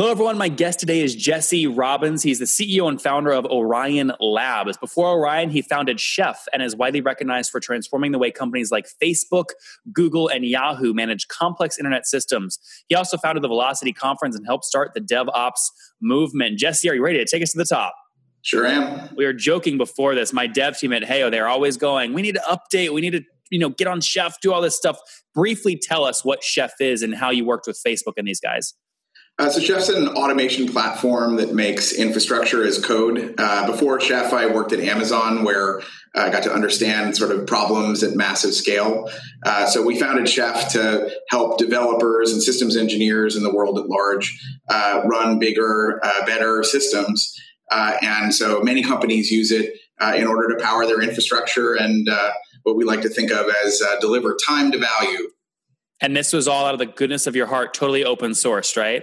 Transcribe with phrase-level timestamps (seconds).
[0.00, 0.38] Hello, everyone.
[0.38, 2.22] My guest today is Jesse Robbins.
[2.22, 4.78] He's the CEO and founder of Orion Labs.
[4.78, 8.86] Before Orion, he founded Chef and is widely recognized for transforming the way companies like
[9.02, 9.48] Facebook,
[9.92, 12.58] Google, and Yahoo manage complex internet systems.
[12.88, 15.68] He also founded the Velocity Conference and helped start the DevOps
[16.00, 16.58] movement.
[16.58, 17.94] Jesse, are you ready to take us to the top?
[18.40, 19.14] Sure am.
[19.16, 20.32] We were joking before this.
[20.32, 23.22] My dev team at Heyo, they're always going, we need to update, we need to
[23.50, 24.98] you know get on Chef, do all this stuff.
[25.34, 28.72] Briefly tell us what Chef is and how you worked with Facebook and these guys.
[29.40, 33.36] Uh, so Chef's an automation platform that makes infrastructure as code.
[33.38, 35.80] Uh, before Chef, I worked at Amazon where
[36.14, 39.10] I got to understand sort of problems at massive scale.
[39.42, 43.88] Uh, so we founded Chef to help developers and systems engineers in the world at
[43.88, 47.34] large uh, run bigger, uh, better systems.
[47.70, 49.74] Uh, and so many companies use it
[50.16, 52.10] in order to power their infrastructure and
[52.64, 55.30] what we like to think of as deliver time to value.
[56.02, 59.02] And this was all out of the goodness of your heart, totally open sourced, right?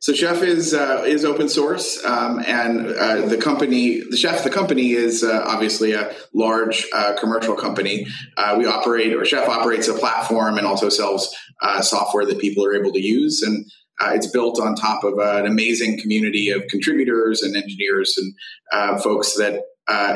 [0.00, 4.50] So Chef is uh, is open source, um, and uh, the company, the Chef, the
[4.50, 8.06] company is uh, obviously a large uh, commercial company.
[8.36, 12.64] Uh, we operate, or Chef operates a platform and also sells uh, software that people
[12.64, 13.64] are able to use, and
[14.12, 19.62] it's built on top of an amazing community of contributors and engineers and folks that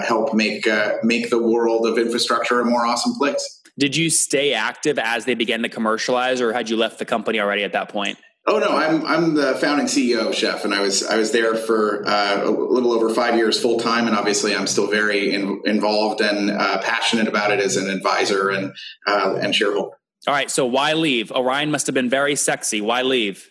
[0.07, 0.67] help make
[1.03, 3.61] make the world of infrastructure a more awesome place.
[3.79, 7.41] Did you stay active as they began to commercialize, or had you left the company
[7.41, 8.19] already at that point?
[8.47, 11.55] Oh no, I'm I'm the founding CEO of Chef, and I was I was there
[11.55, 15.61] for uh, a little over five years full time, and obviously I'm still very in,
[15.67, 18.73] involved and uh, passionate about it as an advisor and
[19.07, 19.97] uh, and shareholder.
[20.27, 21.31] All right, so why leave?
[21.33, 22.81] Orion must have been very sexy.
[22.81, 23.50] Why leave?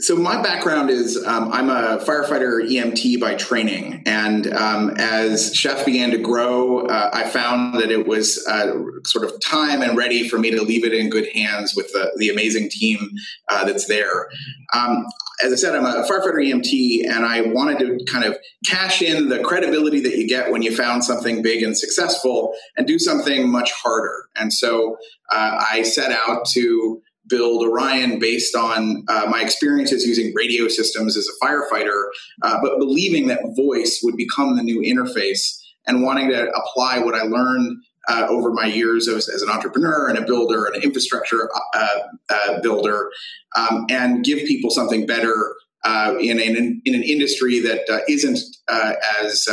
[0.00, 5.84] So my background is um, I'm a firefighter EMT by training, and um, as Chef
[5.84, 8.72] began to grow, uh, I found that it was uh,
[9.04, 12.12] sort of time and ready for me to leave it in good hands with the,
[12.16, 13.10] the amazing team
[13.48, 14.30] uh, that's there.
[14.72, 15.04] Um,
[15.44, 19.28] as I said, I'm a firefighter EMT, and I wanted to kind of cash in
[19.28, 23.50] the credibility that you get when you found something big and successful, and do something
[23.50, 24.28] much harder.
[24.36, 24.96] And so
[25.30, 31.16] uh, I set out to build Orion based on uh, my experiences using radio systems
[31.16, 32.06] as a firefighter,
[32.42, 37.14] uh, but believing that voice would become the new interface and wanting to apply what
[37.14, 40.82] I learned uh, over my years as, as, an entrepreneur and a builder and an
[40.82, 41.98] infrastructure uh,
[42.28, 43.10] uh, builder
[43.56, 45.54] um, and give people something better
[45.84, 49.48] uh, in, in, in, an industry that not as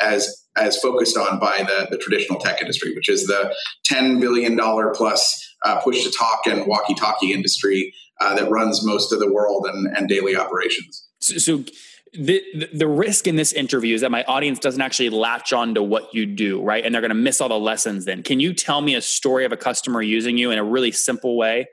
[0.00, 3.54] as as focused on by the, the traditional tech industry, which is the
[3.90, 4.56] $10 billion
[4.94, 9.32] plus uh, push to talk and walkie talkie industry uh, that runs most of the
[9.32, 11.06] world and, and daily operations.
[11.20, 11.64] So, so
[12.12, 12.42] the,
[12.72, 16.14] the risk in this interview is that my audience doesn't actually latch on to what
[16.14, 16.84] you do, right?
[16.84, 18.22] And they're going to miss all the lessons then.
[18.22, 21.36] Can you tell me a story of a customer using you in a really simple
[21.36, 21.66] way?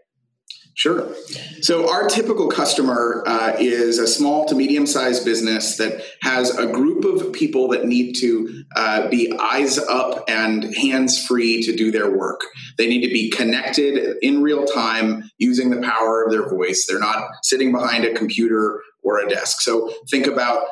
[0.74, 1.14] Sure.
[1.62, 6.66] So, our typical customer uh, is a small to medium sized business that has a
[6.66, 11.92] group of people that need to uh, be eyes up and hands free to do
[11.92, 12.42] their work.
[12.78, 16.86] They need to be connected in real time using the power of their voice.
[16.88, 19.62] They're not sitting behind a computer or a desk.
[19.62, 20.66] So think about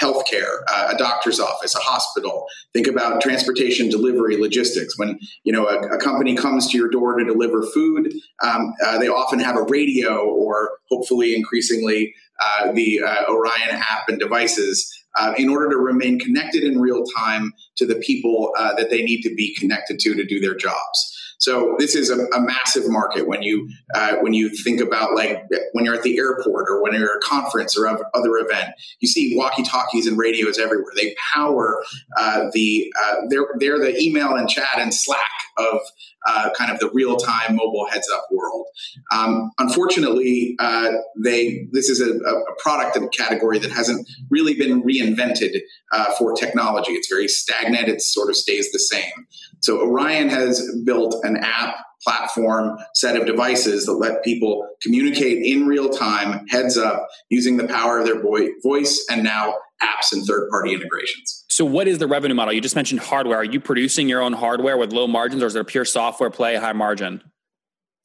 [0.00, 2.46] healthcare, uh, a doctor's office, a hospital.
[2.72, 4.98] Think about transportation, delivery, logistics.
[4.98, 8.98] When you know a, a company comes to your door to deliver food, um, uh,
[8.98, 14.92] they often have a radio or hopefully increasingly uh, the uh, Orion app and devices.
[15.18, 19.02] Uh, in order to remain connected in real time to the people uh, that they
[19.02, 21.15] need to be connected to to do their jobs.
[21.38, 25.44] So this is a, a massive market when you uh, when you think about like
[25.72, 28.70] when you're at the airport or when you're at a conference or other event.
[29.00, 30.92] You see walkie talkies and radios everywhere.
[30.96, 31.82] They power
[32.16, 35.20] uh, the uh, they're they're the email and chat and Slack
[35.58, 35.80] of
[36.26, 38.66] uh, kind of the real time mobile heads up world.
[39.12, 40.90] Um, unfortunately, uh,
[41.22, 45.60] they this is a, a product category that hasn't really been reinvented
[45.92, 46.92] uh, for technology.
[46.92, 47.88] It's very stagnant.
[47.88, 49.26] It sort of stays the same.
[49.60, 55.66] So Orion has built an app platform set of devices that let people communicate in
[55.66, 58.20] real time, heads up, using the power of their
[58.62, 61.44] voice and now apps and third party integrations.
[61.48, 62.54] So, what is the revenue model?
[62.54, 63.38] You just mentioned hardware.
[63.38, 66.30] Are you producing your own hardware with low margins, or is it a pure software
[66.30, 67.22] play, high margin?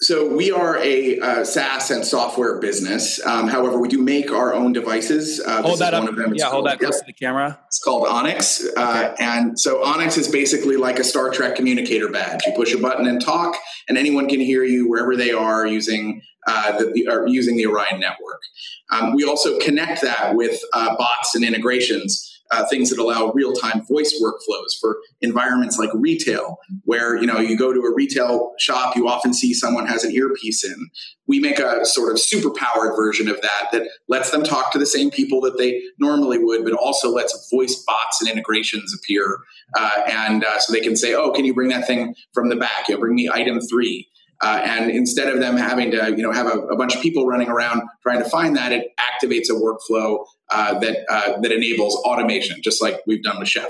[0.04, 3.24] So we are a uh, SaaS and software business.
[3.24, 5.40] Um, however, we do make our own devices.
[5.40, 6.10] Uh, hold that up.
[6.34, 7.60] yeah, hold that close to the camera.
[7.68, 9.24] It's called Onyx, uh, okay.
[9.24, 12.42] and so Onyx is basically like a Star Trek communicator badge.
[12.48, 13.56] You push a button and talk,
[13.88, 18.00] and anyone can hear you wherever they are using uh, the, or using the Orion
[18.00, 18.42] network.
[18.92, 23.82] Um, we also connect that with uh, bots and integrations uh, things that allow real-time
[23.86, 28.96] voice workflows for environments like retail where you know you go to a retail shop
[28.96, 30.90] you often see someone has an earpiece in.
[31.28, 34.80] We make a sort of super powered version of that that lets them talk to
[34.80, 39.38] the same people that they normally would but also lets voice bots and integrations appear
[39.78, 42.56] uh, and uh, so they can say oh can you bring that thing from the
[42.56, 42.88] back?
[42.88, 44.08] You know, bring me item three.
[44.44, 47.28] Uh, and instead of them having to, you know, have a, a, bunch of people
[47.28, 51.96] running around trying to find that, it activates a workflow uh, that uh, that enables
[51.98, 53.70] automation, just like we've done with Chef.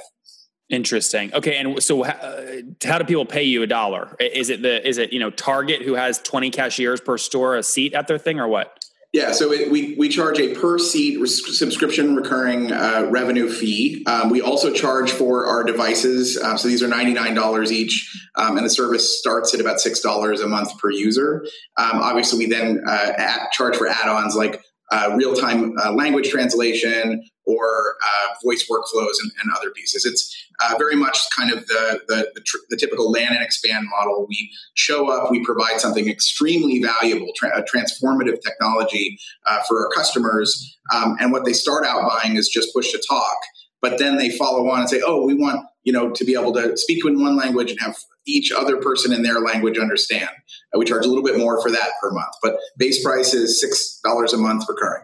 [0.70, 1.34] Interesting.
[1.34, 4.16] Okay, and so uh, how do people pay you a dollar?
[4.20, 7.64] Is it the is it you know Target who has twenty cashiers per store a
[7.64, 8.78] seat at their thing or what?
[9.14, 14.06] Yeah, so it, we we charge a per seat res- subscription recurring uh, revenue fee.
[14.08, 16.42] Um, we also charge for our devices.
[16.42, 19.82] Um, so these are ninety nine dollars each, um, and the service starts at about
[19.82, 21.46] six dollars a month per user.
[21.76, 25.92] Um, obviously, we then uh, at, charge for add ons like uh, real time uh,
[25.94, 30.06] language translation or uh, voice workflows and, and, other pieces.
[30.06, 33.88] It's uh, very much kind of the, the, the, tr- the, typical land and expand
[33.98, 34.28] model.
[34.30, 39.18] We show up, we provide something extremely valuable, tra- transformative technology
[39.48, 40.78] uh, for our customers.
[40.94, 43.38] Um, and what they start out buying is just push to talk.
[43.82, 46.54] But then they follow on and say, oh, we want you know to be able
[46.54, 47.96] to speak in one language and have
[48.26, 50.30] each other person in their language understand.
[50.74, 53.60] Uh, we charge a little bit more for that per month, but base price is
[53.60, 55.04] six dollars a month recurring.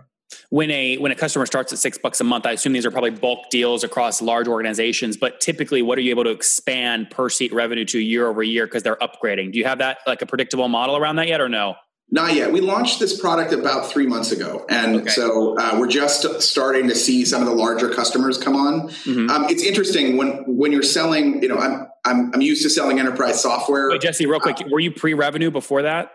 [0.49, 2.91] When a when a customer starts at six bucks a month i assume these are
[2.91, 7.29] probably bulk deals across large organizations but typically what are you able to expand per
[7.29, 9.53] seat revenue to year over year because they're upgrading?
[9.53, 11.75] Do you have that like a predictable model around that yet or no
[12.09, 12.51] not yet.
[12.51, 15.09] We launched this product about three months ago, and okay.
[15.09, 18.89] so uh, we're just starting to see some of the larger customers come on.
[18.89, 19.29] Mm-hmm.
[19.29, 21.41] Um, it's interesting when when you're selling.
[21.41, 23.89] You know, I'm I'm, I'm used to selling enterprise software.
[23.89, 26.11] Wait, Jesse, real quick, uh, were you pre-revenue before that?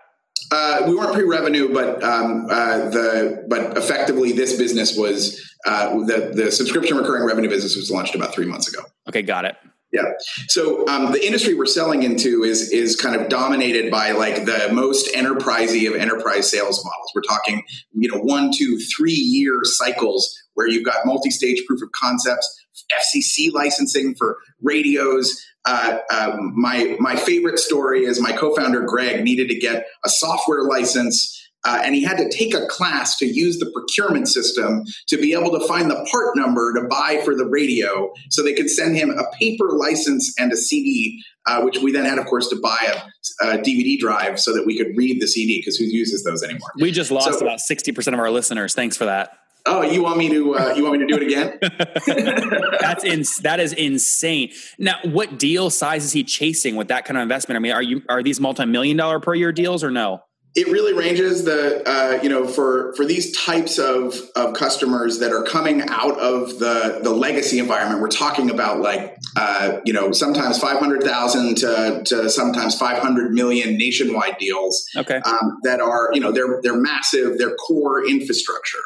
[0.51, 6.33] Uh, we weren't pre-revenue, but um, uh, the but effectively this business was uh, the
[6.35, 8.83] the subscription recurring revenue business was launched about three months ago.
[9.09, 9.57] Okay, got it.
[9.93, 10.13] Yeah.
[10.49, 14.71] So um, the industry we're selling into is is kind of dominated by like the
[14.73, 17.13] most enterprisey of enterprise sales models.
[17.15, 17.63] We're talking,
[17.93, 22.59] you know, one, two, three year cycles where you've got multi-stage proof of concepts,
[22.91, 29.49] FCC licensing for radios, uh, um, my my favorite story is my co-founder Greg needed
[29.49, 31.39] to get a software license.
[31.65, 35.33] Uh, and he had to take a class to use the procurement system to be
[35.33, 38.97] able to find the part number to buy for the radio so they could send
[38.97, 42.57] him a paper license and a CD, uh, which we then had, of course, to
[42.61, 42.95] buy
[43.43, 46.43] a, a DVD drive so that we could read the CD because who uses those
[46.43, 46.71] anymore?
[46.81, 48.75] We just lost so, about 60% of our listeners.
[48.75, 49.39] Thanks for that.
[49.65, 50.57] Oh, you want me to?
[50.57, 51.59] Uh, you want me to do it again?
[52.81, 54.51] That's in, that is insane.
[54.77, 57.57] Now, what deal size is he chasing with that kind of investment?
[57.57, 60.21] I mean, are you are these multi million dollar per year deals or no?
[60.55, 65.33] It really ranges the uh, you know for for these types of of customers that
[65.33, 68.03] are coming out of the the legacy environment.
[68.03, 72.99] We're talking about like uh, you know sometimes five hundred thousand to, to sometimes five
[72.99, 74.87] hundred million nationwide deals.
[74.95, 77.39] Okay, um, that are you know they're they're massive.
[77.39, 78.83] They're core infrastructure.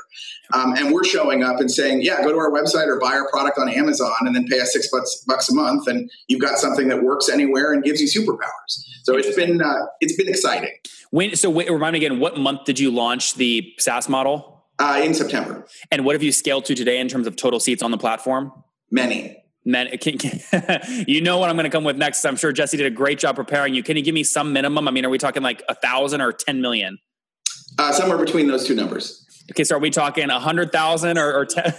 [0.53, 3.29] Um, and we're showing up and saying, yeah, go to our website or buy our
[3.31, 5.89] product on Amazon and then pay us six bucks, bucks a month.
[5.89, 8.85] And you've got something that works anywhere and gives you superpowers.
[9.03, 10.71] So it's been, uh, it's been exciting.
[11.11, 14.65] When, so wait, remind me again, what month did you launch the SaaS model?
[14.79, 15.67] Uh, in September.
[15.91, 18.53] And what have you scaled to today in terms of total seats on the platform?
[18.91, 19.43] Many.
[19.65, 20.41] Men, can, can,
[21.09, 22.25] you know what I'm going to come with next.
[22.25, 23.83] I'm sure Jesse did a great job preparing you.
[23.83, 24.87] Can you give me some minimum?
[24.87, 26.99] I mean, are we talking like a thousand or 10 million?
[27.79, 29.27] Uh, somewhere between those two numbers.
[29.51, 31.75] Okay, so are we talking a hundred thousand or, or ten?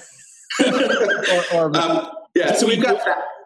[0.66, 3.02] or, or um, yeah, so we've got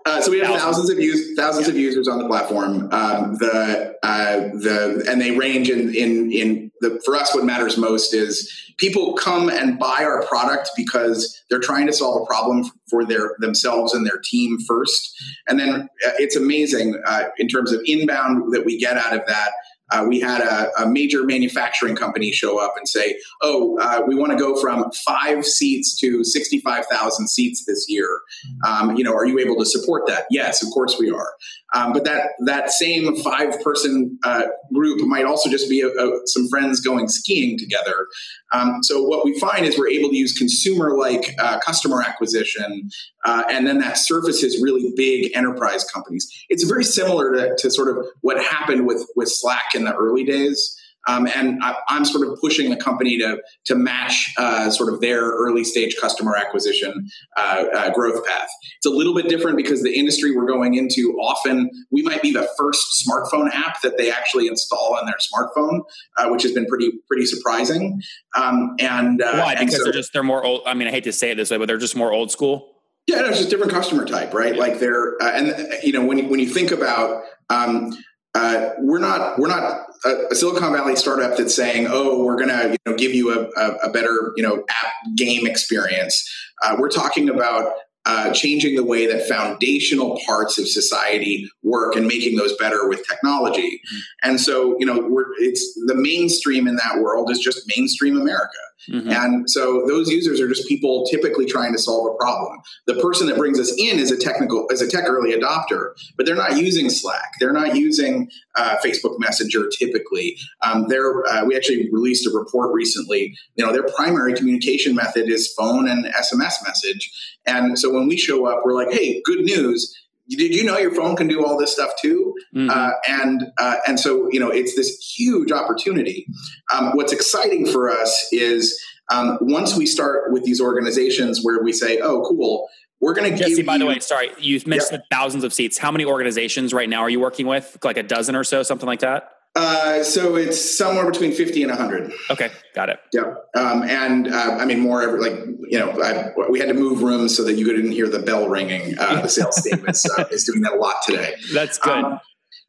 [0.05, 1.73] uh, so we have thousands, thousands of use, thousands yeah.
[1.73, 2.89] of users on the platform.
[2.91, 7.35] Um, the uh, the and they range in in in the for us.
[7.35, 12.21] What matters most is people come and buy our product because they're trying to solve
[12.21, 15.15] a problem for their themselves and their team first,
[15.47, 19.21] and then uh, it's amazing uh, in terms of inbound that we get out of
[19.27, 19.51] that
[19.91, 24.15] uh, we had a, a, major manufacturing company show up and say, "Oh, uh, we
[24.15, 28.21] want to go from five seats to sixty-five thousand seats this year.
[28.65, 31.33] Um, you know, are you able to support that?" Yes, of course we are.
[31.73, 34.43] Um, but that that same five-person uh,
[34.73, 38.07] group might also just be a, a, some friends going skiing together.
[38.51, 42.89] Um, so what we find is we're able to use consumer-like uh, customer acquisition,
[43.25, 46.27] uh, and then that surfaces really big enterprise companies.
[46.49, 50.23] It's very similar to, to sort of what happened with with Slack in the early
[50.23, 50.77] days.
[51.07, 55.01] Um, and I, am sort of pushing the company to to match uh, sort of
[55.01, 58.49] their early stage customer acquisition uh, uh, growth path.
[58.77, 62.31] It's a little bit different because the industry we're going into often we might be
[62.31, 65.81] the first smartphone app that they actually install on their smartphone,
[66.17, 68.01] uh, which has been pretty pretty surprising.
[68.35, 69.55] Um, and uh, why?
[69.55, 70.61] Because so, they're just they're more old.
[70.65, 72.67] I mean, I hate to say it this way, but they're just more old school.
[73.07, 74.55] Yeah, no, it's just different customer type, right?
[74.55, 77.97] Like they're uh, and you know when you, when you think about um,
[78.35, 82.49] uh, we're not we're not a, a, Silicon Valley startup that's saying, "Oh, we're going
[82.49, 86.29] to you know give you a, a, a, better you know app game experience."
[86.63, 87.73] Uh, we're talking about
[88.05, 93.05] uh, changing the way that foundational parts of society work and making those better with
[93.07, 93.79] technology.
[93.79, 94.29] Mm-hmm.
[94.29, 98.57] And so, you know, we're, it's the mainstream in that world is just mainstream America.
[98.89, 99.11] Mm-hmm.
[99.11, 102.59] And so those users are just people typically trying to solve a problem.
[102.87, 106.25] The person that brings us in is a technical, as a tech early adopter, but
[106.25, 107.33] they're not using Slack.
[107.39, 110.35] They're not using uh, Facebook Messenger typically.
[110.63, 113.35] Um, they're, uh, we actually released a report recently.
[113.55, 117.11] You know, their primary communication method is phone and SMS message.
[117.45, 119.95] And so when we show up, we're like, hey, good news
[120.37, 122.33] did you know your phone can do all this stuff too?
[122.55, 122.69] Mm-hmm.
[122.69, 126.25] Uh, and uh, and so you know it's this huge opportunity.
[126.73, 131.73] Um, what's exciting for us is um, once we start with these organizations where we
[131.73, 132.67] say, oh, cool.
[133.01, 133.49] We're going to give.
[133.49, 133.63] Jesse.
[133.63, 135.79] by you, the way, sorry, you mentioned thousands of seats.
[135.79, 137.79] How many organizations right now are you working with?
[137.83, 139.31] Like a dozen or so, something like that.
[139.53, 142.13] Uh, so it's somewhere between 50 and 100.
[142.29, 142.99] Okay, got it.
[143.11, 143.33] Yeah.
[143.55, 145.33] Um, and uh, I mean, more like,
[145.67, 148.47] you know, I, we had to move rooms so that you couldn't hear the bell
[148.47, 148.97] ringing.
[148.97, 151.35] Uh, the sales team is, uh, is doing that a lot today.
[151.53, 152.03] That's good.
[152.03, 152.19] Um,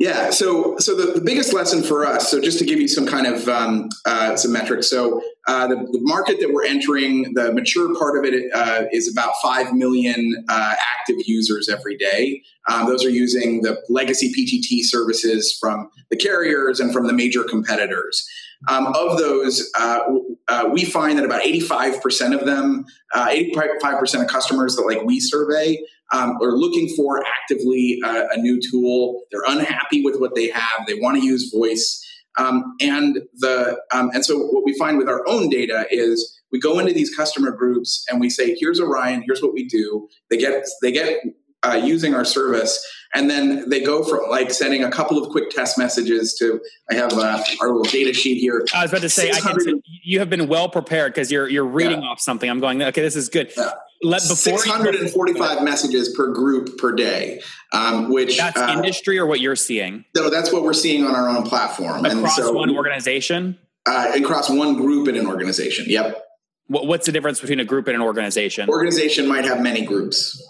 [0.00, 0.30] yeah.
[0.30, 2.28] So, so the, the biggest lesson for us.
[2.28, 4.90] So, just to give you some kind of um, uh, some metrics.
[4.90, 9.10] So, uh, the, the, market that we're entering, the mature part of it uh, is
[9.10, 12.42] about five million uh, active users every day.
[12.70, 17.42] Um, those are using the legacy PTT services from the carriers and from the major
[17.42, 18.24] competitors.
[18.68, 20.00] Um, of those, uh,
[20.46, 22.84] uh, we find that about 85% of them,
[23.16, 25.76] 85% of customers that like we survey
[26.12, 29.24] um, are looking for actively a new tool.
[29.32, 30.86] They're unhappy with what they have.
[30.86, 32.01] They want to use voice.
[32.38, 36.58] Um, and the um, and so what we find with our own data is we
[36.58, 39.22] go into these customer groups and we say, "Here's Orion.
[39.26, 41.20] Here's what we do." They get they get
[41.62, 42.82] uh, using our service,
[43.14, 46.60] and then they go from like sending a couple of quick test messages to
[46.90, 48.64] I have uh, our little data sheet here.
[48.74, 51.66] I was about to say, I can, you have been well prepared because you're you're
[51.66, 52.08] reading yeah.
[52.08, 52.48] off something.
[52.48, 53.52] I'm going, okay, this is good.
[53.56, 57.40] Yeah let before 645 you, messages per group per day
[57.72, 60.04] um, which that's uh, industry or what you're seeing?
[60.14, 62.04] No that's what we're seeing on our own platform.
[62.04, 63.58] Across so, one organization?
[63.86, 66.24] Uh, across one group in an organization yep.
[66.68, 68.68] What, what's the difference between a group and an organization?
[68.68, 70.40] Organization might have many groups.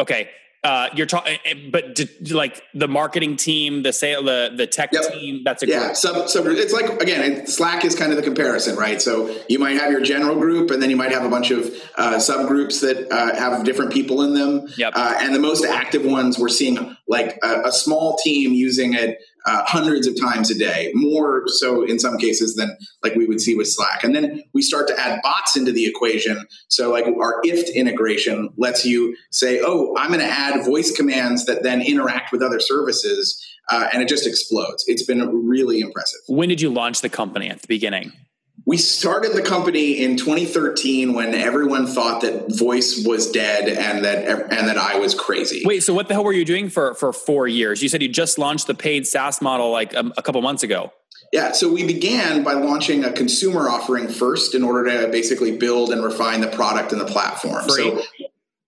[0.00, 0.28] Okay
[0.66, 2.00] uh, you're talking, eh, eh, but
[2.32, 5.12] like the marketing team, the sale, the the tech yep.
[5.12, 5.42] team.
[5.44, 5.92] That's a yeah.
[5.92, 9.00] So, so it's like again, Slack is kind of the comparison, right?
[9.00, 11.66] So you might have your general group, and then you might have a bunch of
[11.96, 14.66] uh, subgroups that uh, have different people in them.
[14.76, 14.92] Yep.
[14.96, 19.20] Uh, and the most active ones, we're seeing like a, a small team using it
[19.46, 23.40] uh, hundreds of times a day, more so in some cases than like we would
[23.40, 24.02] see with Slack.
[24.02, 26.44] And then we start to add bots into the equation.
[26.68, 31.46] So like our IFTTT integration lets you say, oh, I'm going to add voice commands
[31.46, 33.40] that then interact with other services.
[33.70, 34.84] Uh, and it just explodes.
[34.86, 36.20] It's been really impressive.
[36.28, 38.12] When did you launch the company at the beginning?
[38.66, 44.26] We started the company in 2013 when everyone thought that voice was dead and that
[44.52, 45.62] and that I was crazy.
[45.64, 47.80] Wait, so what the hell were you doing for for 4 years?
[47.80, 50.92] You said you just launched the paid SaaS model like a, a couple months ago.
[51.32, 55.90] Yeah, so we began by launching a consumer offering first in order to basically build
[55.90, 57.64] and refine the product and the platform.
[57.68, 57.90] Free.
[57.90, 58.25] So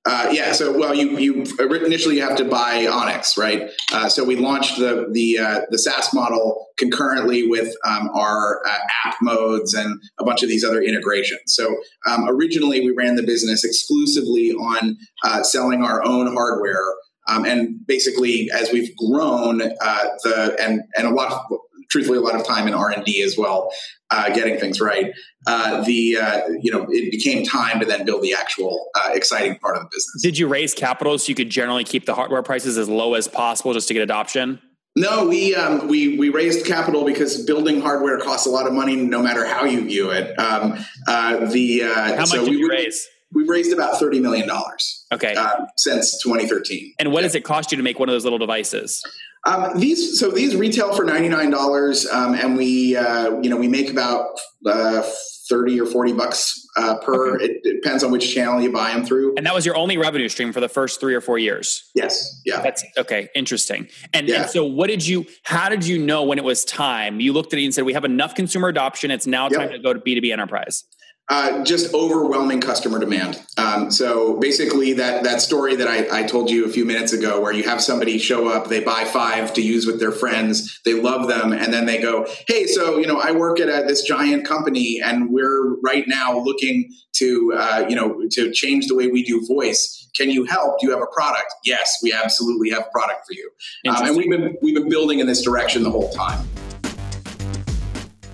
[0.08, 0.52] uh, yeah.
[0.52, 1.44] So, well, you you
[1.84, 3.70] initially you have to buy Onyx, right?
[3.92, 8.78] Uh, so we launched the the uh, the SaaS model concurrently with um, our uh,
[9.04, 11.42] app modes and a bunch of these other integrations.
[11.46, 16.82] So um, originally we ran the business exclusively on uh, selling our own hardware.
[17.28, 21.58] Um, and basically, as we've grown, uh, the and and a lot of
[21.90, 23.70] truthfully a lot of time in r&d as well
[24.10, 25.12] uh, getting things right
[25.46, 29.58] uh, the uh, you know it became time to then build the actual uh, exciting
[29.58, 32.42] part of the business did you raise capital so you could generally keep the hardware
[32.42, 34.60] prices as low as possible just to get adoption
[34.96, 38.96] No, we um, we we raised capital because building hardware costs a lot of money,
[38.96, 40.36] no matter how you view it.
[40.40, 43.06] Um, uh, the uh, how much so did we, you raise?
[43.32, 45.06] We've raised about thirty million dollars.
[45.12, 45.36] Okay,
[45.76, 46.94] since 2013.
[46.98, 49.04] And what does it cost you to make one of those little devices?
[49.46, 53.56] Um, these so these retail for ninety nine dollars, um, and we uh, you know
[53.56, 55.02] we make about uh,
[55.48, 57.36] thirty or forty bucks uh, per.
[57.36, 57.44] Okay.
[57.44, 59.36] It, it, depends on which channel you buy them through.
[59.36, 61.88] And that was your only revenue stream for the first three or four years.
[61.94, 62.40] Yes.
[62.44, 62.60] Yeah.
[62.60, 63.28] That's okay.
[63.34, 63.88] Interesting.
[64.12, 64.42] And, yeah.
[64.42, 65.26] and so, what did you?
[65.44, 67.20] How did you know when it was time?
[67.20, 69.10] You looked at it and said, "We have enough consumer adoption.
[69.10, 69.72] It's now time yep.
[69.72, 70.84] to go to B two B enterprise."
[71.30, 73.38] Uh, just overwhelming customer demand.
[73.58, 77.38] Um, so basically, that that story that I, I, told you a few minutes ago,
[77.38, 80.94] where you have somebody show up, they buy five to use with their friends, they
[80.94, 84.04] love them, and then they go, "Hey, so you know, I work at a, this
[84.04, 89.08] giant company, and we're right now looking to uh, you know to change the way
[89.08, 90.08] we do voice.
[90.16, 90.80] Can you help?
[90.80, 91.52] Do you have a product?
[91.62, 93.50] Yes, we absolutely have a product for you,
[93.90, 96.48] um, and we've been we've been building in this direction the whole time.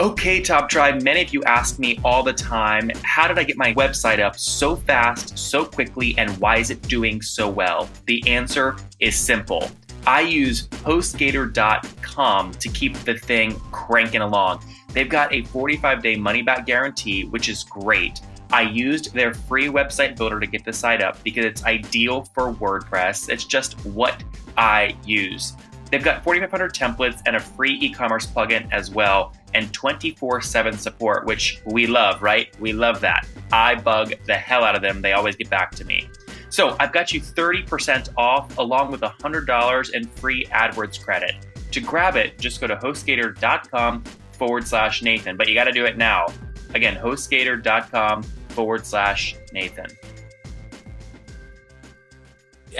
[0.00, 3.56] Okay, Top Tribe, many of you ask me all the time how did I get
[3.56, 7.88] my website up so fast, so quickly, and why is it doing so well?
[8.06, 9.70] The answer is simple.
[10.04, 14.64] I use HostGator.com to keep the thing cranking along.
[14.92, 18.20] They've got a 45 day money back guarantee, which is great.
[18.50, 22.52] I used their free website builder to get the site up because it's ideal for
[22.52, 23.28] WordPress.
[23.28, 24.24] It's just what
[24.56, 25.54] I use.
[25.94, 30.76] They've got 4,500 templates and a free e commerce plugin as well, and 24 7
[30.76, 32.48] support, which we love, right?
[32.58, 33.28] We love that.
[33.52, 35.02] I bug the hell out of them.
[35.02, 36.08] They always get back to me.
[36.50, 41.46] So I've got you 30% off along with $100 in free AdWords credit.
[41.70, 45.84] To grab it, just go to hostgator.com forward slash Nathan, but you got to do
[45.84, 46.26] it now.
[46.74, 49.86] Again, hostgator.com forward slash Nathan.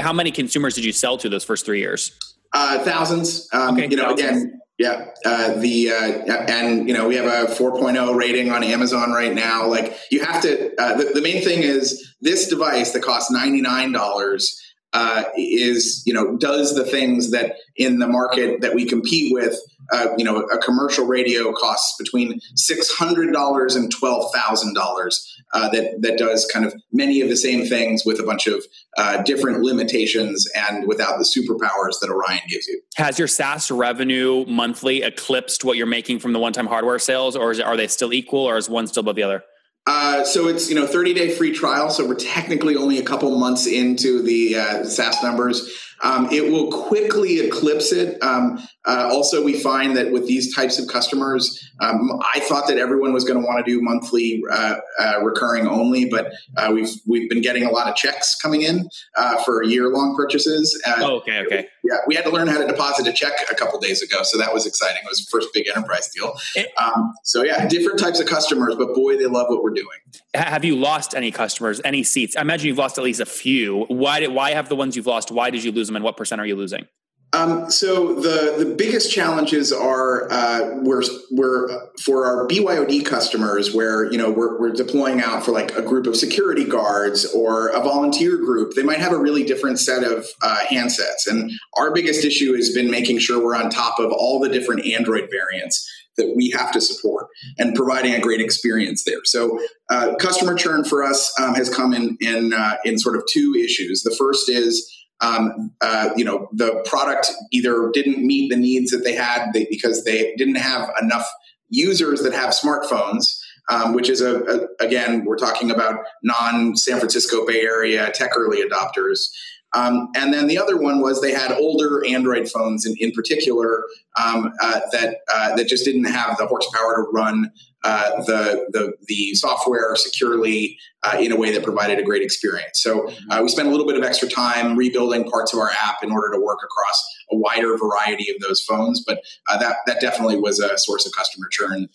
[0.00, 2.18] How many consumers did you sell to those first three years?
[2.54, 3.49] Uh, thousands.
[3.52, 4.44] Um, okay, you know, thousands.
[4.44, 5.06] again, yeah.
[5.25, 9.66] Uh, the uh, and you know we have a 4.0 rating on Amazon right now.
[9.66, 10.73] Like you have to.
[10.80, 14.61] Uh, the, the main thing is this device that costs ninety nine dollars
[14.95, 19.59] uh, is you know does the things that in the market that we compete with
[19.93, 24.81] uh, you know a commercial radio costs between six hundred dollars and twelve thousand uh,
[24.81, 28.65] dollars that that does kind of many of the same things with a bunch of
[28.97, 32.80] uh, different limitations and without the superpowers that Orion gives you.
[32.97, 37.37] Has your SaaS revenue monthly eclipsed what you're making from the one time hardware sales,
[37.37, 39.43] or is, are they still equal, or is one still above the other?
[39.86, 41.90] Uh, so it's you know 30 day free trial.
[41.90, 45.94] So we're technically only a couple months into the uh, SaaS numbers.
[46.04, 48.23] Um, it will quickly eclipse it.
[48.23, 52.76] Um, uh, also, we find that with these types of customers, um, I thought that
[52.76, 56.90] everyone was going to want to do monthly uh, uh, recurring only, but uh, we've
[57.06, 58.86] we've been getting a lot of checks coming in
[59.17, 60.80] uh, for year long purchases.
[60.86, 61.69] Uh, oh, okay, okay.
[61.82, 64.36] Yeah, we had to learn how to deposit a check a couple days ago, so
[64.36, 65.02] that was exciting.
[65.02, 66.34] It was the first big enterprise deal.
[66.76, 69.99] Um, so yeah, different types of customers, but boy, they love what we're doing.
[70.34, 72.36] Have you lost any customers, any seats?
[72.36, 73.84] I imagine you've lost at least a few.
[73.88, 75.30] Why did why have the ones you've lost?
[75.30, 76.87] Why did you lose them, and what percent are you losing?
[77.35, 81.02] Um, so the the biggest challenges are uh, we're,
[81.33, 81.69] we're
[82.04, 86.07] for our BYOD customers where you know we're, we're deploying out for like a group
[86.07, 88.75] of security guards or a volunteer group.
[88.75, 92.73] They might have a really different set of uh, handsets, and our biggest issue has
[92.73, 96.71] been making sure we're on top of all the different Android variants that we have
[96.71, 97.26] to support
[97.59, 99.19] and providing a great experience there.
[99.25, 99.59] So,
[99.91, 103.57] uh, customer churn for us um, has come in in uh, in sort of two
[103.59, 104.04] issues.
[104.04, 104.89] The first is
[105.25, 110.04] um, uh, you know the product either didn't meet the needs that they had because
[110.04, 111.28] they didn't have enough
[111.69, 113.41] users that have smartphones.
[113.71, 118.32] Um, which is a, a, again we're talking about non San Francisco Bay Area tech
[118.37, 119.30] early adopters,
[119.75, 123.84] um, and then the other one was they had older Android phones in, in particular
[124.23, 127.50] um, uh, that uh, that just didn't have the horsepower to run
[127.84, 132.82] uh, the, the, the software securely uh, in a way that provided a great experience.
[132.82, 136.02] So uh, we spent a little bit of extra time rebuilding parts of our app
[136.02, 139.04] in order to work across a wider variety of those phones.
[139.06, 141.88] But uh, that that definitely was a source of customer churn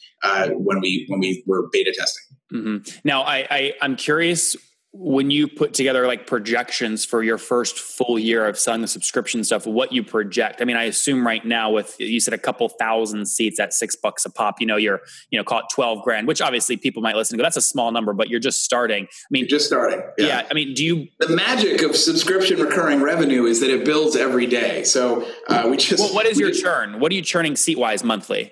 [0.51, 2.23] when we when we were beta testing.
[2.53, 2.99] Mm-hmm.
[3.03, 4.55] Now I, I I'm curious
[5.01, 9.45] when you put together like projections for your first full year of selling the subscription
[9.45, 12.67] stuff what you project i mean i assume right now with you said a couple
[12.67, 16.03] thousand seats at six bucks a pop you know you're you know call it 12
[16.03, 18.61] grand which obviously people might listen to go, that's a small number but you're just
[18.61, 20.25] starting i mean you're just starting yeah.
[20.25, 20.47] yeah.
[20.51, 24.47] i mean do you the magic of subscription recurring revenue is that it builds every
[24.47, 27.55] day so uh, we just well, what is your just, churn what are you churning
[27.55, 28.51] seat wise monthly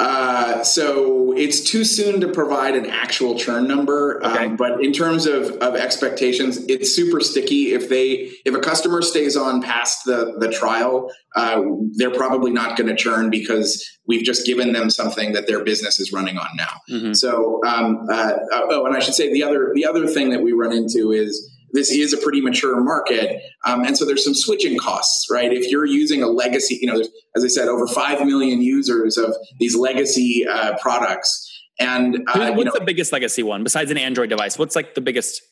[0.00, 4.18] Uh, so it's too soon to provide an actual churn number.
[4.24, 4.46] Um, Okay.
[4.46, 7.72] Um, but in terms of, of expectations, it's super sticky.
[7.74, 11.60] If they if a customer stays on past the the trial, uh,
[11.96, 16.00] they're probably not going to churn because we've just given them something that their business
[16.00, 16.80] is running on now.
[16.90, 17.14] Mhm.
[17.14, 20.52] So, um, uh, oh, and I should say the other the other thing that we
[20.52, 24.78] run into is this is a pretty mature market, um, and so there's some switching
[24.78, 25.52] costs, right?
[25.52, 29.16] If you're using a legacy, you know, there's, as I said, over five million users
[29.16, 31.46] of these legacy uh, products,
[31.78, 34.58] and uh, What's you know, the biggest legacy one besides an Android device?
[34.58, 35.42] What's like the biggest?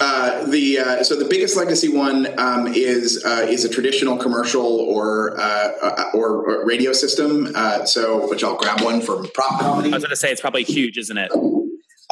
[0.00, 4.80] uh, the uh, so the biggest legacy one um, is uh, is a traditional commercial
[4.80, 7.52] or uh, uh, or, or radio system.
[7.54, 9.90] Uh, so, which I'll grab one from prop comedy.
[9.90, 11.30] I was going to say it's probably huge, isn't it?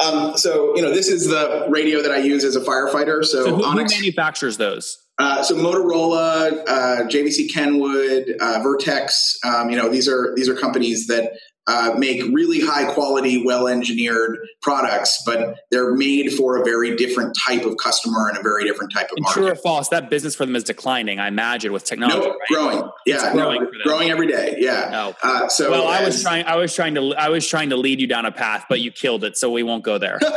[0.03, 3.23] Um, so you know, this is the radio that I use as a firefighter.
[3.23, 4.97] So, So who, who Onyx, manufactures those?
[5.19, 9.37] uh, so Motorola, uh, JVC Kenwood, uh, Vertex.
[9.45, 11.31] Um, you know, these are these are companies that
[11.67, 17.35] uh, make really high quality, well engineered products, but they're made for a very different
[17.45, 19.39] type of customer and a very different type of And market.
[19.39, 21.19] true or false, that business for them is declining.
[21.19, 22.19] I imagine with technology.
[22.19, 22.47] Nope, right?
[22.49, 22.89] growing.
[23.05, 24.55] Yeah, growing no, growing every day.
[24.57, 24.89] Yeah.
[24.91, 25.15] No.
[25.23, 26.45] Uh, so well, I was trying.
[26.45, 27.13] I was trying to.
[27.15, 29.37] I was trying to lead you down a path, but you killed it.
[29.37, 30.19] So we won't go there.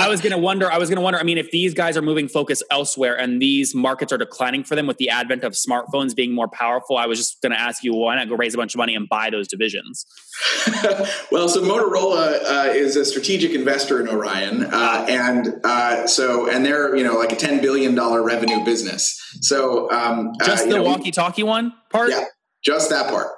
[0.00, 0.70] I was going to wonder.
[0.70, 1.18] I was going to wonder.
[1.18, 4.74] I mean, if these guys are moving focus elsewhere and these markets are declining for
[4.74, 7.84] them with the advent of smartphones being more powerful, I was just going to ask
[7.84, 10.06] you, why not go raise a bunch of money and buy those divisions?
[11.30, 16.64] well, so Motorola uh, is a strategic investor in Orion, uh, and uh, so and
[16.64, 19.18] they're you know like a ten billion dollar revenue business.
[19.40, 22.10] So um, uh, Just the walkie-talkie one part.
[22.10, 22.24] Yeah,
[22.62, 23.28] just that part.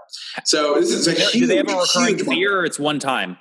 [0.45, 3.39] So this is a Do huge, they have a recurring fee or it's one time?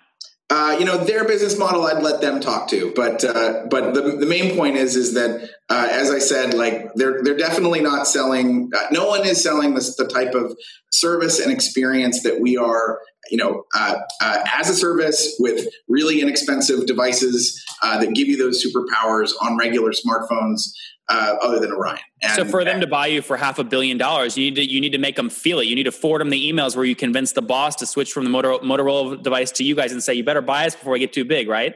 [0.53, 1.85] Uh, you know their business model.
[1.85, 5.49] I'd let them talk to, but uh, but the, the main point is is that
[5.69, 8.69] uh, as I said, like they're they're definitely not selling.
[8.75, 10.53] Uh, no one is selling this the type of
[10.91, 12.99] service and experience that we are.
[13.29, 18.61] You know, uh, uh, as a service with really inexpensive devices that give you those
[18.61, 20.63] superpowers on regular smartphones,
[21.11, 21.99] uh, other than Orion.
[22.21, 24.65] And, so for them to buy you for half a billion dollars, you need to
[24.65, 25.67] you need to make them feel it.
[25.67, 28.23] You need to forward them the emails where you convince the boss to switch from
[28.23, 30.99] the Motor, Motorola device to you guys and say you better buy us before we
[30.99, 31.75] get too big, right?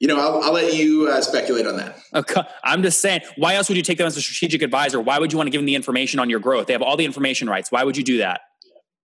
[0.00, 1.98] you know, I'll, I'll let you uh, speculate on that.
[2.14, 2.40] Okay.
[2.64, 4.98] I'm just saying, why else would you take them as a strategic advisor?
[4.98, 6.66] Why would you want to give them the information on your growth?
[6.66, 7.70] They have all the information rights.
[7.70, 8.40] Why would you do that?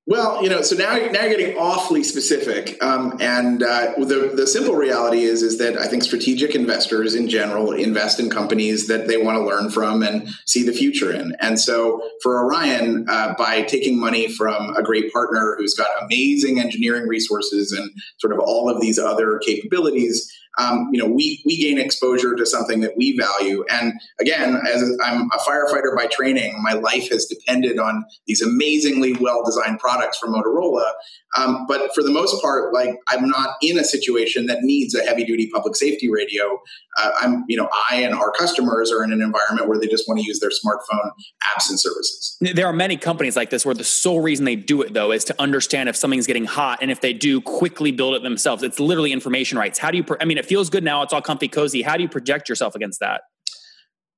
[0.09, 4.47] Well, you know, so now now you're getting awfully specific, um, and uh, the the
[4.47, 9.09] simple reality is is that I think strategic investors in general invest in companies that
[9.09, 11.35] they want to learn from and see the future in.
[11.41, 16.61] And so for Orion, uh, by taking money from a great partner who's got amazing
[16.61, 20.33] engineering resources and sort of all of these other capabilities.
[20.59, 24.99] Um, you know, we we gain exposure to something that we value, and again, as
[25.05, 30.19] I'm a firefighter by training, my life has depended on these amazingly well designed products
[30.19, 30.93] from Motorola.
[31.37, 35.03] Um, but for the most part, like I'm not in a situation that needs a
[35.03, 36.61] heavy duty public safety radio.
[36.97, 40.09] Uh, I'm, you know, I and our customers are in an environment where they just
[40.09, 41.11] want to use their smartphone
[41.55, 42.39] apps and services.
[42.41, 45.25] There are many companies like this where the sole reason they do it though is
[45.25, 48.63] to understand if something's getting hot and if they do quickly build it themselves.
[48.63, 49.79] It's literally information rights.
[49.79, 50.05] How do you?
[50.21, 51.03] I mean, it feels good now.
[51.03, 51.83] It's all comfy, cozy.
[51.83, 53.23] How do you project yourself against that?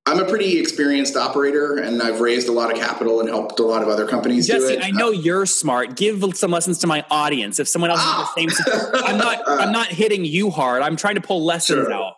[0.05, 3.63] I'm a pretty experienced operator, and I've raised a lot of capital and helped a
[3.63, 4.81] lot of other companies do Jesse.
[4.81, 5.95] I know you're smart.
[5.95, 7.59] Give some lessons to my audience.
[7.59, 9.43] If someone else is the same, I'm not.
[9.47, 10.81] I'm not hitting you hard.
[10.81, 11.93] I'm trying to pull lessons Sure.
[11.93, 12.13] out.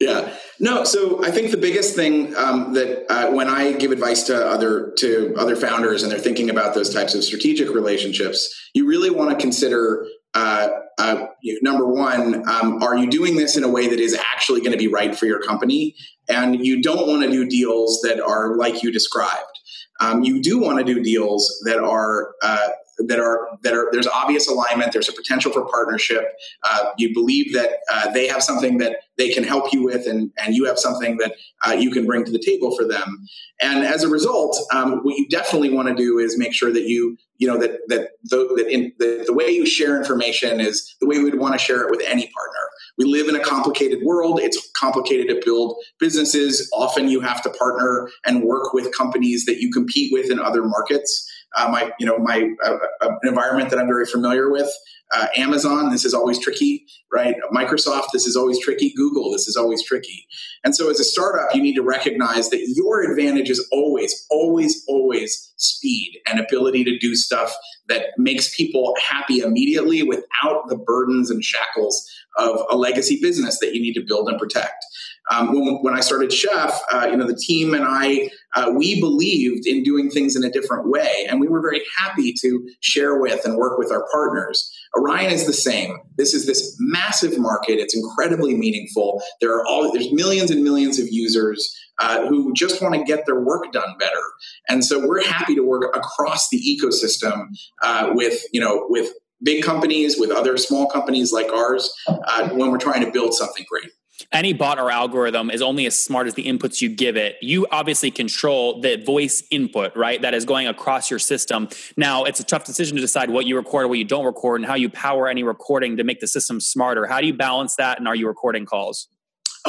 [0.00, 0.84] Yeah, no.
[0.84, 4.92] So I think the biggest thing um, that uh, when I give advice to other
[4.98, 9.30] to other founders and they're thinking about those types of strategic relationships, you really want
[9.30, 10.06] to consider.
[10.34, 11.26] Uh, uh,
[11.62, 14.78] number one, um, are you doing this in a way that is actually going to
[14.78, 15.94] be right for your company?
[16.28, 19.58] And you don't want to do deals that are like you described.
[20.00, 22.68] Um, you do want to do deals that are uh,
[23.06, 24.92] that are that are there's obvious alignment.
[24.92, 26.32] There's a potential for partnership.
[26.64, 30.30] Uh, you believe that uh, they have something that they can help you with, and
[30.38, 31.34] and you have something that
[31.66, 33.26] uh, you can bring to the table for them.
[33.60, 36.84] And as a result, um, what you definitely want to do is make sure that
[36.88, 40.96] you you know that that the, that in, the, the way you share information is
[41.00, 42.60] the way we'd want to share it with any partner.
[42.98, 44.40] We live in a complicated world.
[44.40, 46.68] It's complicated to build businesses.
[46.72, 50.64] Often you have to partner and work with companies that you compete with in other
[50.64, 51.24] markets.
[51.56, 54.70] Uh, my, you know, my uh, uh, environment that I'm very familiar with.
[55.12, 57.34] Uh, Amazon, this is always tricky, right?
[57.50, 58.92] Microsoft, this is always tricky.
[58.94, 60.26] Google, this is always tricky.
[60.62, 64.84] And so, as a startup, you need to recognize that your advantage is always, always,
[64.86, 67.54] always speed and ability to do stuff
[67.88, 73.74] that makes people happy immediately without the burdens and shackles of a legacy business that
[73.74, 74.84] you need to build and protect.
[75.30, 78.98] Um, when, when, I started Chef, uh, you know, the team and I, uh, we
[78.98, 83.20] believed in doing things in a different way, and we were very happy to share
[83.20, 84.72] with and work with our partners.
[84.96, 85.98] Orion is the same.
[86.16, 87.78] This is this massive market.
[87.78, 89.22] It's incredibly meaningful.
[89.42, 93.26] There are all there's millions and millions of users uh, who just want to get
[93.26, 94.22] their work done better,
[94.68, 97.46] and so we're happy to work across the ecosystem
[97.82, 102.70] uh, with you know with big companies, with other small companies like ours, uh, when
[102.70, 103.90] we're trying to build something great
[104.32, 107.36] any bot or algorithm is only as smart as the inputs you give it.
[107.40, 110.20] You obviously control the voice input, right?
[110.20, 111.68] That is going across your system.
[111.96, 114.60] Now, it's a tough decision to decide what you record or what you don't record
[114.60, 117.06] and how you power any recording to make the system smarter.
[117.06, 117.98] How do you balance that?
[117.98, 119.08] And are you recording calls?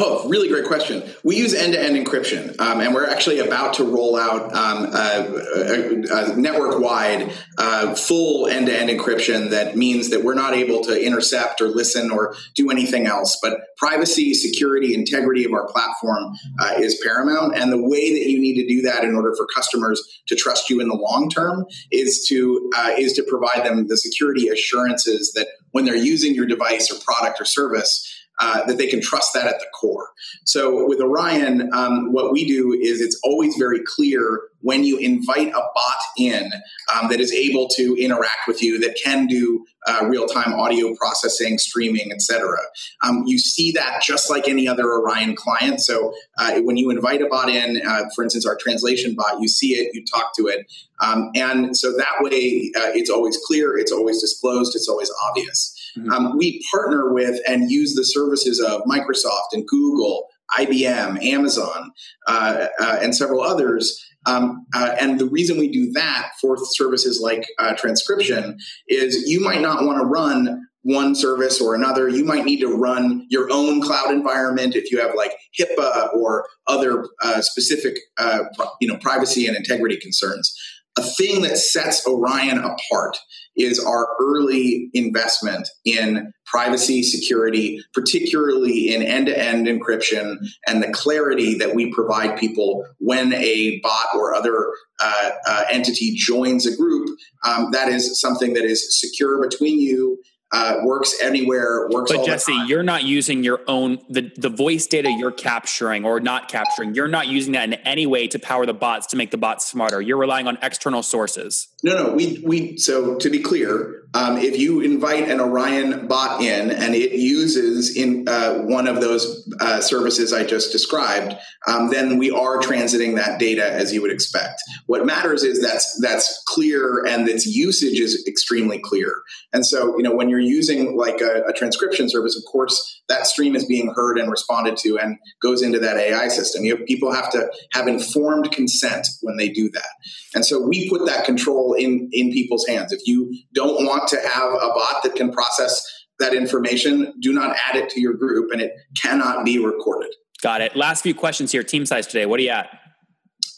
[0.01, 1.03] Oh, really great question.
[1.25, 6.31] We use end-to-end encryption, um, and we're actually about to roll out um, a, a,
[6.31, 9.49] a network-wide uh, full end-to-end encryption.
[9.49, 13.37] That means that we're not able to intercept or listen or do anything else.
[13.41, 18.39] But privacy, security, integrity of our platform uh, is paramount, and the way that you
[18.39, 21.65] need to do that in order for customers to trust you in the long term
[21.91, 26.45] is to uh, is to provide them the security assurances that when they're using your
[26.45, 30.09] device or product or service uh, that they can trust that at the core.
[30.45, 35.49] So with Orion, um, what we do is it's always very clear when you invite
[35.49, 36.51] a bot in
[36.93, 41.57] um, that is able to interact with you, that can do uh, real-time audio processing,
[41.57, 42.57] streaming, etc.
[43.01, 45.79] Um, you see that just like any other Orion client.
[45.79, 49.47] So uh, when you invite a bot in, uh, for instance, our translation bot, you
[49.47, 50.69] see it, you talk to it,
[51.01, 55.75] um, and so that way uh, it's always clear, it's always disclosed, it's always obvious.
[55.97, 56.11] Mm-hmm.
[56.11, 61.91] Um, we partner with and use the services of Microsoft and Google, IBM, Amazon,
[62.27, 64.03] uh, uh, and several others.
[64.25, 69.39] Um, uh, and the reason we do that for services like uh, transcription is you
[69.39, 72.07] might not want to run one service or another.
[72.07, 76.47] You might need to run your own cloud environment if you have like HIPAA or
[76.67, 78.39] other uh, specific, uh,
[78.79, 80.53] you know, privacy and integrity concerns
[80.99, 83.17] a thing that sets Orion apart
[83.55, 90.91] is our early investment in privacy, security, particularly in end to end encryption, and the
[90.91, 96.75] clarity that we provide people when a bot or other uh, uh, entity joins a
[96.75, 97.09] group.
[97.45, 100.19] Um, that is something that is secure between you
[100.51, 102.11] uh, works anywhere, works.
[102.11, 106.49] But Jesse, you're not using your own the the voice data you're capturing or not
[106.49, 106.95] capturing.
[106.95, 109.67] You're not using that in any way to power the bots to make the bots
[109.67, 110.01] smarter.
[110.01, 111.67] You're relying on external sources.
[111.83, 112.13] No, no.
[112.13, 116.95] We we so to be clear, um, if you invite an Orion bot in and
[116.95, 121.35] it uses in uh, one of those uh, services I just described,
[121.67, 124.61] um, then we are transiting that data as you would expect.
[124.87, 129.13] What matters is that's that's clear and its usage is extremely clear.
[129.53, 133.27] And so you know when you're using like a, a, transcription service, of course, that
[133.27, 136.63] stream is being heard and responded to and goes into that AI system.
[136.63, 139.89] You have, people have to have informed consent when they do that.
[140.33, 142.91] And so we put that control in, in people's hands.
[142.91, 145.85] If you don't want to have a bot that can process
[146.19, 150.13] that information, do not add it to your group and it cannot be recorded.
[150.41, 150.75] Got it.
[150.75, 151.63] Last few questions here.
[151.63, 152.25] Team size today.
[152.25, 152.69] What are you at?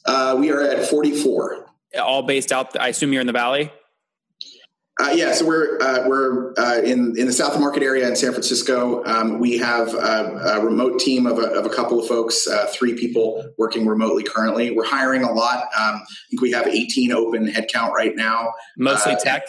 [0.05, 1.67] Uh, we are at 44.
[2.01, 3.71] All based out, I assume you're in the Valley?
[4.99, 8.31] Uh, yeah, so we're uh, we're uh, in in the South Market area in San
[8.33, 9.03] Francisco.
[9.05, 12.67] Um, we have a, a, remote team of a, of a couple of folks, uh,
[12.71, 14.69] three people working remotely currently.
[14.69, 15.63] We're hiring a lot.
[15.79, 18.53] Um, I think we have 18 open headcount right now.
[18.77, 19.43] Mostly uh, tech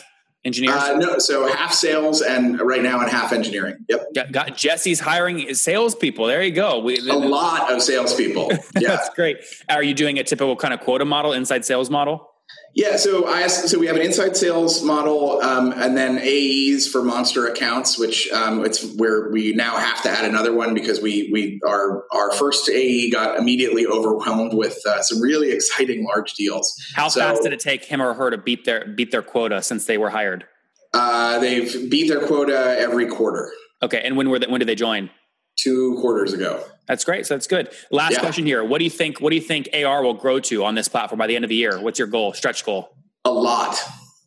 [0.44, 0.76] engineers.
[0.76, 3.76] Uh, no, so half sales and right now and half engineering.
[3.88, 4.14] Yep.
[4.14, 6.26] Got, got Jesse's hiring salespeople.
[6.26, 6.78] There you go.
[6.80, 8.50] We, a lot of salespeople.
[8.80, 9.38] Yeah, that's great.
[9.68, 12.31] Are you doing a typical kind of quota model, inside sales model?
[12.74, 17.02] Yeah, so I so we have an inside sales model, um, and then AEs for
[17.02, 21.28] monster accounts, which um, it's where we now have to add another one because we
[21.30, 26.74] we our our first AE got immediately overwhelmed with uh, some really exciting large deals.
[26.94, 29.62] How so, fast did it take him or her to beat their beat their quota
[29.62, 30.46] since they were hired?
[30.94, 33.52] Uh, they've beat their quota every quarter.
[33.82, 35.10] Okay, and when were they, when did they join?
[35.56, 36.64] Two quarters ago.
[36.86, 37.26] That's great.
[37.26, 37.70] So that's good.
[37.90, 38.20] Last yeah.
[38.20, 38.64] question here.
[38.64, 39.20] What do you think?
[39.20, 41.48] What do you think AR will grow to on this platform by the end of
[41.48, 41.80] the year?
[41.80, 42.32] What's your goal?
[42.32, 42.96] Stretch goal?
[43.24, 43.78] A lot.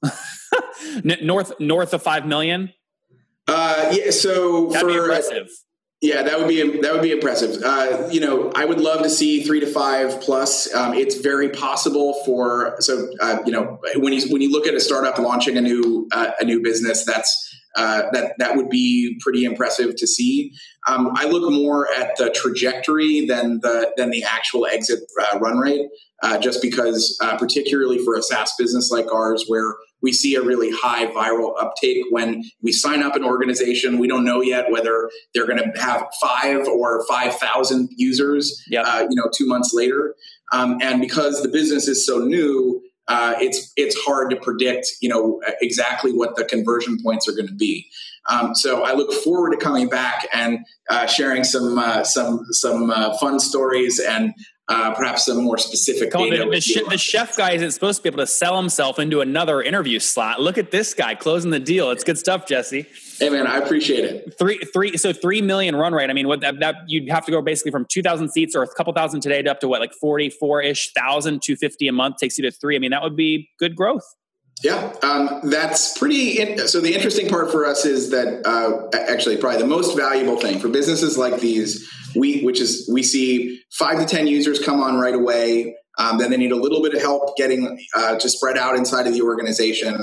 [1.03, 2.71] north north of five million.
[3.47, 4.11] Uh, yeah.
[4.11, 5.49] So that'd for, be impressive.
[6.01, 7.61] Yeah, that would be that would be impressive.
[7.63, 10.73] Uh, you know, I would love to see three to five plus.
[10.73, 14.73] Um, it's very possible for so uh, you know when you when you look at
[14.73, 19.17] a startup launching a new uh, a new business, that's uh, that that would be
[19.21, 20.51] pretty impressive to see.
[20.87, 25.57] Um, I look more at the trajectory than the than the actual exit uh, run
[25.57, 25.87] rate,
[26.23, 30.41] uh, just because, uh, particularly for a SaaS business like ours, where we see a
[30.41, 33.97] really high viral uptake when we sign up an organization.
[33.97, 38.85] We don't know yet whether they're going to have five or 5,000 users, yep.
[38.87, 40.15] uh, you know, two months later.
[40.51, 45.09] Um, and because the business is so new, uh, it's it's hard to predict, you
[45.09, 47.87] know, exactly what the conversion points are going to be.
[48.27, 50.59] Um, so I look forward to coming back and
[50.89, 54.33] uh, sharing some uh, some some uh, fun stories and
[54.67, 56.43] uh, perhaps some more specific Come data.
[56.43, 59.21] On, the, the, the, chef guy isn't supposed to be able to sell himself into
[59.21, 60.41] another interview slot.
[60.41, 61.91] Look at this guy closing the deal.
[61.91, 62.87] It's good stuff, Jesse.
[63.19, 64.37] Hey man, I appreciate it.
[64.39, 64.97] Three, three.
[64.97, 66.09] So three million run rate.
[66.09, 68.63] I mean, what that, that you'd have to go basically from two thousand seats or
[68.63, 71.87] a couple thousand today to up to what like forty four ish thousand, two fifty
[71.87, 72.75] a month takes you to three.
[72.75, 74.15] I mean, that would be good growth.
[74.63, 76.39] Yeah, um, that's pretty.
[76.39, 80.37] In- so the interesting part for us is that uh, actually probably the most valuable
[80.37, 84.81] thing for businesses like these, we which is we see five to ten users come
[84.81, 85.75] on right away.
[85.97, 89.07] Um, then they need a little bit of help getting uh, to spread out inside
[89.07, 89.93] of the organization,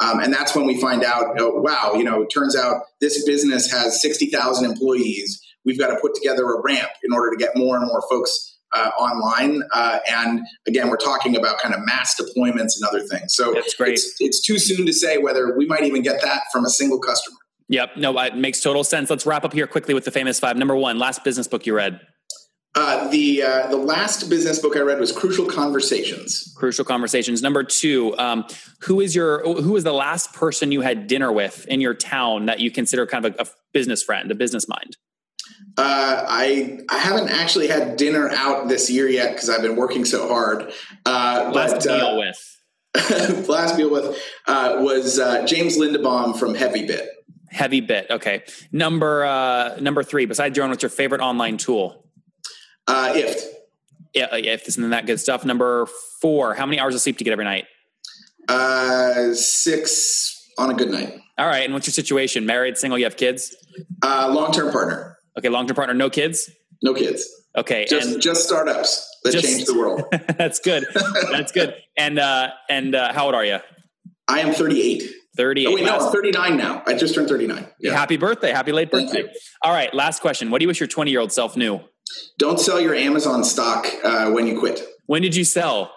[0.00, 3.24] um, and that's when we find out, oh, wow, you know, it turns out this
[3.24, 5.40] business has sixty thousand employees.
[5.64, 8.55] We've got to put together a ramp in order to get more and more folks
[8.72, 9.62] uh, online.
[9.72, 13.34] Uh, and again, we're talking about kind of mass deployments and other things.
[13.34, 13.94] So That's great.
[13.94, 16.98] It's, it's too soon to say whether we might even get that from a single
[16.98, 17.38] customer.
[17.68, 17.96] Yep.
[17.96, 19.10] No, it makes total sense.
[19.10, 20.56] Let's wrap up here quickly with the famous five.
[20.56, 22.00] Number one, last business book you read.
[22.76, 26.52] Uh, the uh, the last business book I read was Crucial Conversations.
[26.58, 27.40] Crucial Conversations.
[27.40, 28.44] Number two, um,
[28.80, 32.46] who is your who is the last person you had dinner with in your town
[32.46, 34.98] that you consider kind of a, a business friend, a business mind?
[35.76, 40.04] Uh, I I haven't actually had dinner out this year yet because I've been working
[40.04, 40.72] so hard.
[41.04, 44.16] Uh, last but, meal uh, with last meal with
[44.46, 47.06] uh, was uh, James Lindenbaum from HeavyBit.
[47.50, 48.06] Heavy Bit.
[48.10, 48.42] Okay.
[48.72, 50.26] Number uh, number three.
[50.26, 52.06] Besides your own, what's your favorite online tool?
[52.86, 53.42] Uh, IFTTT.
[54.14, 55.44] Yeah, IFTTT isn't that good stuff.
[55.44, 55.86] Number
[56.20, 56.54] four.
[56.54, 57.66] How many hours of sleep do you get every night?
[58.48, 61.18] Uh, six on a good night.
[61.38, 61.64] All right.
[61.64, 62.46] And what's your situation?
[62.46, 62.98] Married, single?
[62.98, 63.54] You have kids?
[64.02, 65.15] Uh, long term partner.
[65.38, 66.50] Okay, long term partner, no kids.
[66.82, 67.28] No kids.
[67.56, 70.02] Okay, just and just startups that just, change the world.
[70.38, 70.86] that's good.
[71.30, 71.74] That's good.
[71.96, 73.58] And uh, and uh, how old are you?
[74.28, 75.02] I am 38.
[75.36, 75.66] 38.
[75.66, 76.82] Oh, wait, no, I'm 39 now.
[76.86, 77.66] I just turned 39.
[77.78, 77.92] Yeah.
[77.92, 78.50] Happy birthday.
[78.52, 79.24] Happy late birthday.
[79.62, 80.50] All right, last question.
[80.50, 81.80] What do you wish your 20 year old self knew?
[82.38, 84.82] Don't sell your Amazon stock uh, when you quit.
[85.06, 85.92] When did you sell?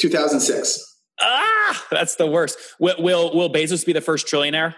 [0.00, 1.00] 2006.
[1.20, 2.58] Ah, that's the worst.
[2.78, 4.74] Will, will, will Bezos be the first trillionaire?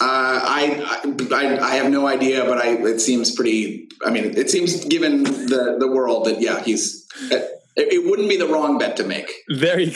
[0.00, 3.88] Uh, I, I I have no idea, but I it seems pretty.
[4.04, 7.06] I mean, it seems given the the world that yeah, he's.
[7.30, 9.32] It, it wouldn't be the wrong bet to make.
[9.48, 9.94] Very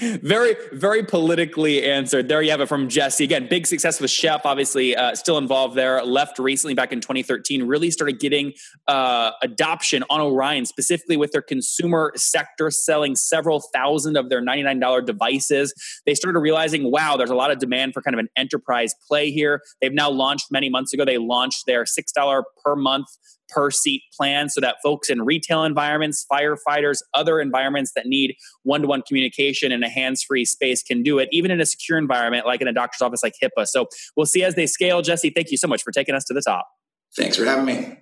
[0.00, 2.28] very very politically answered.
[2.28, 3.22] There you have it from jesse.
[3.22, 6.02] Again big success with chef obviously uh, still involved there.
[6.04, 8.54] Left recently back in 2013 really started getting
[8.88, 15.06] uh, adoption on orion specifically with their consumer sector selling several thousand of their $99
[15.06, 15.72] devices.
[16.06, 19.30] They started realizing wow there's a lot of demand for kind of an enterprise play
[19.30, 19.60] here.
[19.80, 23.06] They've now launched many months ago they launched their $6 per month
[23.48, 28.82] per seat plan so that folks in retail environments, firefighters, other environments that need one
[28.82, 31.98] to one communication in a hands free space can do it, even in a secure
[31.98, 33.66] environment like in a doctor's office like HIPAA.
[33.66, 35.02] So we'll see as they scale.
[35.02, 36.66] Jesse, thank you so much for taking us to the top.
[37.16, 37.98] Thanks for having me.